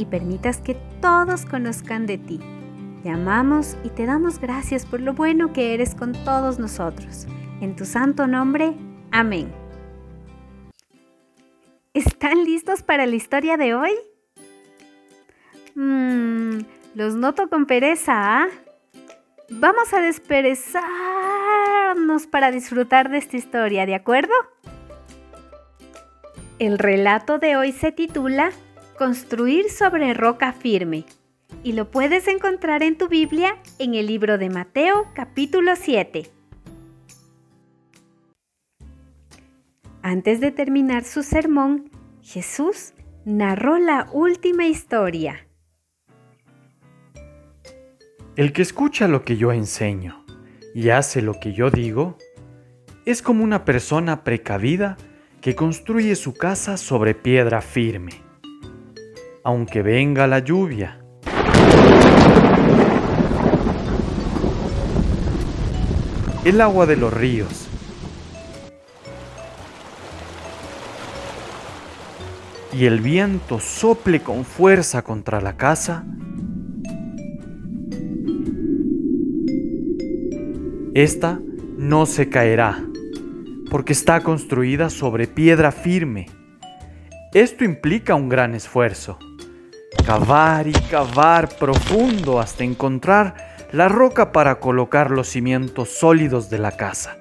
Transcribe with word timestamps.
y 0.00 0.06
permitas 0.06 0.62
que 0.62 0.74
todos 1.02 1.44
conozcan 1.44 2.06
de 2.06 2.16
ti. 2.16 2.40
Te 3.02 3.10
amamos 3.10 3.76
y 3.84 3.90
te 3.90 4.06
damos 4.06 4.40
gracias 4.40 4.86
por 4.86 5.02
lo 5.02 5.12
bueno 5.12 5.52
que 5.52 5.74
eres 5.74 5.94
con 5.94 6.14
todos 6.24 6.58
nosotros. 6.58 7.26
En 7.60 7.76
tu 7.76 7.84
santo 7.84 8.26
nombre, 8.26 8.72
amén. 9.10 9.52
¿Están 11.92 12.44
listos 12.44 12.82
para 12.82 13.04
la 13.04 13.14
historia 13.14 13.58
de 13.58 13.74
hoy? 13.74 13.90
Mmm, 15.74 16.60
los 16.94 17.14
noto 17.14 17.50
con 17.50 17.66
pereza, 17.66 18.14
¿ah? 18.14 18.46
Vamos 19.50 19.92
a 19.92 20.00
desperezarnos 20.00 22.26
para 22.26 22.50
disfrutar 22.50 23.10
de 23.10 23.18
esta 23.18 23.36
historia, 23.36 23.84
¿de 23.84 23.96
acuerdo? 23.96 24.32
El 26.58 26.78
relato 26.78 27.38
de 27.38 27.56
hoy 27.56 27.72
se 27.72 27.92
titula 27.92 28.50
Construir 29.00 29.70
sobre 29.70 30.12
roca 30.12 30.52
firme 30.52 31.06
y 31.64 31.72
lo 31.72 31.90
puedes 31.90 32.28
encontrar 32.28 32.82
en 32.82 32.98
tu 32.98 33.08
Biblia 33.08 33.56
en 33.78 33.94
el 33.94 34.06
libro 34.06 34.36
de 34.36 34.50
Mateo 34.50 35.06
capítulo 35.14 35.74
7. 35.74 36.30
Antes 40.02 40.40
de 40.42 40.50
terminar 40.50 41.04
su 41.04 41.22
sermón, 41.22 41.88
Jesús 42.20 42.92
narró 43.24 43.78
la 43.78 44.06
última 44.12 44.66
historia. 44.66 45.46
El 48.36 48.52
que 48.52 48.60
escucha 48.60 49.08
lo 49.08 49.24
que 49.24 49.38
yo 49.38 49.50
enseño 49.50 50.26
y 50.74 50.90
hace 50.90 51.22
lo 51.22 51.40
que 51.40 51.54
yo 51.54 51.70
digo, 51.70 52.18
es 53.06 53.22
como 53.22 53.44
una 53.44 53.64
persona 53.64 54.24
precavida 54.24 54.98
que 55.40 55.54
construye 55.54 56.16
su 56.16 56.34
casa 56.34 56.76
sobre 56.76 57.14
piedra 57.14 57.62
firme. 57.62 58.29
Aunque 59.42 59.82
venga 59.82 60.26
la 60.26 60.40
lluvia, 60.40 61.00
el 66.44 66.60
agua 66.60 66.84
de 66.84 66.96
los 66.96 67.12
ríos, 67.12 67.68
y 72.72 72.84
el 72.84 73.00
viento 73.00 73.60
sople 73.60 74.20
con 74.20 74.44
fuerza 74.44 75.02
contra 75.02 75.40
la 75.40 75.56
casa, 75.56 76.04
esta 80.94 81.40
no 81.78 82.04
se 82.04 82.28
caerá 82.28 82.84
porque 83.70 83.92
está 83.92 84.20
construida 84.22 84.90
sobre 84.90 85.28
piedra 85.28 85.72
firme. 85.72 86.26
Esto 87.32 87.64
implica 87.64 88.16
un 88.16 88.28
gran 88.28 88.54
esfuerzo. 88.56 89.18
Cavar 90.06 90.66
y 90.66 90.72
cavar 90.72 91.48
profundo 91.48 92.40
hasta 92.40 92.64
encontrar 92.64 93.68
la 93.72 93.88
roca 93.88 94.32
para 94.32 94.60
colocar 94.60 95.10
los 95.10 95.28
cimientos 95.28 95.90
sólidos 95.90 96.50
de 96.50 96.58
la 96.58 96.72
casa. 96.72 97.18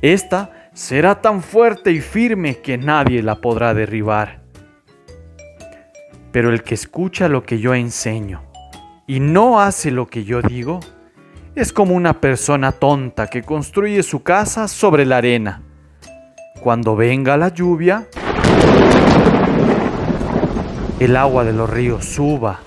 Esta 0.00 0.70
será 0.72 1.20
tan 1.20 1.42
fuerte 1.42 1.90
y 1.90 2.00
firme 2.00 2.58
que 2.58 2.78
nadie 2.78 3.22
la 3.22 3.40
podrá 3.40 3.74
derribar. 3.74 4.42
Pero 6.30 6.50
el 6.52 6.62
que 6.62 6.74
escucha 6.74 7.28
lo 7.28 7.42
que 7.42 7.58
yo 7.58 7.74
enseño 7.74 8.42
y 9.06 9.20
no 9.20 9.60
hace 9.60 9.90
lo 9.90 10.06
que 10.06 10.24
yo 10.24 10.42
digo, 10.42 10.80
es 11.54 11.72
como 11.72 11.94
una 11.94 12.20
persona 12.20 12.72
tonta 12.72 13.26
que 13.26 13.42
construye 13.42 14.02
su 14.02 14.22
casa 14.22 14.68
sobre 14.68 15.04
la 15.04 15.16
arena. 15.16 15.62
Cuando 16.60 16.94
venga 16.94 17.36
la 17.36 17.48
lluvia, 17.48 18.06
el 21.00 21.16
agua 21.16 21.44
de 21.44 21.52
los 21.52 21.70
ríos 21.70 22.04
suba 22.04 22.60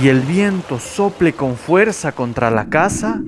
y 0.00 0.08
el 0.08 0.20
viento 0.20 0.78
sople 0.78 1.32
con 1.32 1.56
fuerza 1.56 2.12
contra 2.12 2.50
la 2.50 2.70
casa, 2.70 3.20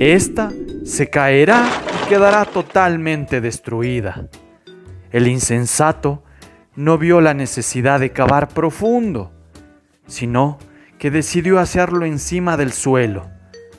esta 0.00 0.50
se 0.84 1.10
caerá 1.10 1.66
y 2.04 2.08
quedará 2.08 2.44
totalmente 2.44 3.40
destruida. 3.40 4.28
El 5.12 5.28
insensato 5.28 6.24
no 6.74 6.98
vio 6.98 7.20
la 7.20 7.34
necesidad 7.34 8.00
de 8.00 8.10
cavar 8.10 8.48
profundo, 8.48 9.32
sino 10.06 10.58
que 10.98 11.10
decidió 11.10 11.60
hacerlo 11.60 12.04
encima 12.04 12.56
del 12.56 12.72
suelo, 12.72 13.30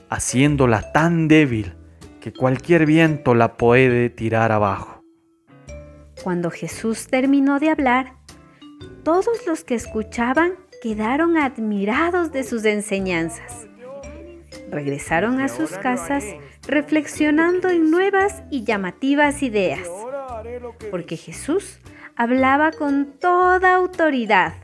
haciéndola 0.10 0.94
tan 0.94 1.28
débil 1.28 1.74
que 2.22 2.32
cualquier 2.32 2.86
viento 2.86 3.36
la 3.36 3.58
puede 3.58 4.10
tirar 4.10 4.52
abajo. 4.52 4.95
Cuando 6.26 6.50
Jesús 6.50 7.06
terminó 7.06 7.60
de 7.60 7.70
hablar, 7.70 8.16
todos 9.04 9.46
los 9.46 9.64
que 9.64 9.76
escuchaban 9.76 10.54
quedaron 10.82 11.38
admirados 11.38 12.32
de 12.32 12.44
sus 12.44 12.66
enseñanzas. 12.66 13.68
Regresaron 14.72 15.40
a 15.40 15.50
sus 15.50 15.70
casas 15.78 16.26
reflexionando 16.68 17.70
en 17.70 17.92
nuevas 17.92 18.42
y 18.50 18.64
llamativas 18.64 19.44
ideas, 19.44 19.88
porque 20.90 21.16
Jesús 21.16 21.78
hablaba 22.16 22.72
con 22.72 23.06
toda 23.20 23.76
autoridad 23.76 24.56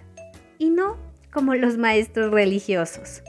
y 0.57 0.71
no 0.71 0.97
como 1.31 1.53
los 1.53 1.77
maestros 1.77 2.31
religiosos. 2.31 3.21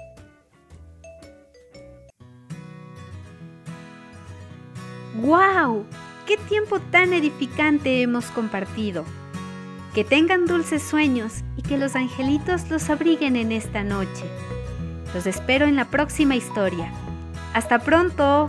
¡Wow! 5.17 5.85
¡Qué 6.27 6.37
tiempo 6.37 6.79
tan 6.79 7.13
edificante 7.13 8.01
hemos 8.01 8.27
compartido! 8.27 9.05
Que 9.93 10.05
tengan 10.05 10.47
dulces 10.47 10.81
sueños 10.81 11.43
y 11.57 11.63
que 11.63 11.77
los 11.77 11.97
angelitos 11.97 12.71
los 12.71 12.89
abriguen 12.91 13.35
en 13.35 13.51
esta 13.51 13.83
noche. 13.83 14.25
Los 15.15 15.27
espero 15.27 15.67
en 15.67 15.75
la 15.75 15.87
próxima 15.87 16.37
historia. 16.37 16.93
¡Hasta 17.55 17.81
pronto! 17.81 18.47